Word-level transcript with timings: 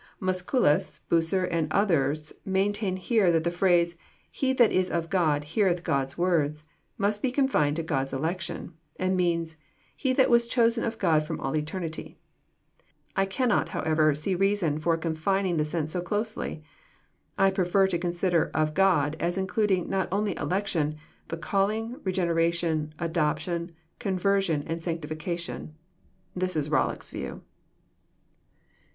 Musculus, 0.19 1.01
Bucer, 1.09 1.43
and 1.45 1.71
others 1.71 2.33
maintain 2.43 2.97
here 2.97 3.31
that 3.31 3.43
the 3.43 3.51
phrase," 3.51 3.97
He 4.41 4.51
that 4.53 4.71
is 4.71 4.89
of 4.89 5.11
God, 5.11 5.43
heareth 5.43 5.83
God's 5.83 6.17
Words," 6.17 6.63
mast 6.97 7.21
be 7.21 7.29
confined 7.31 7.75
to 7.75 7.83
God's 7.83 8.11
election; 8.11 8.73
and 8.99 9.15
means, 9.15 9.57
He 9.95 10.11
that 10.13 10.31
was 10.31 10.47
chosen 10.47 10.83
of 10.83 10.97
God 10.97 11.21
from 11.21 11.39
all 11.39 11.55
eternity." 11.55 12.17
I 13.15 13.27
cannot, 13.27 13.69
however, 13.69 14.15
see 14.15 14.33
reason 14.33 14.79
for 14.79 14.97
confining 14.97 15.57
the 15.57 15.65
sense 15.65 15.91
so 15.91 16.01
closely. 16.01 16.63
I 17.37 17.51
prefer 17.51 17.85
to 17.85 17.99
consider 17.99 18.49
*' 18.51 18.53
of 18.59 18.73
God" 18.73 19.15
as 19.19 19.37
including, 19.37 19.87
not 19.87 20.07
only 20.11 20.35
election, 20.35 20.95
but 21.27 21.41
calling, 21.41 22.01
regeneration, 22.03 22.91
adoption, 22.97 23.73
conver 23.99 24.39
flion, 24.39 24.63
and 24.65 24.81
sanctification. 24.81 25.75
This 26.35 26.55
is 26.55 26.69
Bollock's 26.69 27.11
view. 27.11 27.43